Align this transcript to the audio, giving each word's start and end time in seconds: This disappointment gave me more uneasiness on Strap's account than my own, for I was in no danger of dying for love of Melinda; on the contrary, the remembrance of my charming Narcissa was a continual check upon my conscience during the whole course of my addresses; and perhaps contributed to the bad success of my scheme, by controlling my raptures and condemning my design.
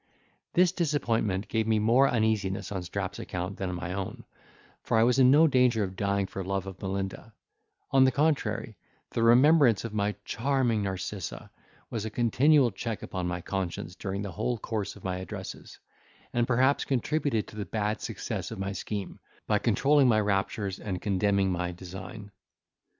This 0.53 0.71
disappointment 0.71 1.47
gave 1.47 1.67
me 1.67 1.77
more 1.77 2.09
uneasiness 2.09 2.71
on 2.71 2.81
Strap's 2.81 3.19
account 3.19 3.57
than 3.57 3.71
my 3.75 3.93
own, 3.93 4.23
for 4.81 4.97
I 4.97 5.03
was 5.03 5.19
in 5.19 5.29
no 5.29 5.45
danger 5.45 5.83
of 5.83 5.95
dying 5.95 6.25
for 6.25 6.43
love 6.43 6.65
of 6.65 6.81
Melinda; 6.81 7.35
on 7.91 8.03
the 8.03 8.11
contrary, 8.11 8.75
the 9.11 9.21
remembrance 9.21 9.85
of 9.85 9.93
my 9.93 10.15
charming 10.25 10.81
Narcissa 10.81 11.51
was 11.91 12.03
a 12.03 12.09
continual 12.09 12.71
check 12.71 13.03
upon 13.03 13.27
my 13.27 13.41
conscience 13.41 13.93
during 13.95 14.23
the 14.23 14.31
whole 14.31 14.57
course 14.57 14.95
of 14.95 15.03
my 15.03 15.17
addresses; 15.17 15.77
and 16.33 16.47
perhaps 16.47 16.83
contributed 16.83 17.45
to 17.49 17.55
the 17.55 17.65
bad 17.65 18.01
success 18.01 18.49
of 18.49 18.57
my 18.57 18.71
scheme, 18.71 19.19
by 19.45 19.59
controlling 19.59 20.07
my 20.07 20.19
raptures 20.19 20.79
and 20.79 20.99
condemning 20.99 21.51
my 21.51 21.71
design. 21.71 22.31